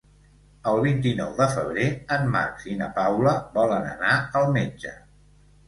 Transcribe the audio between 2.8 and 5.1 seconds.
na Paula volen anar al metge.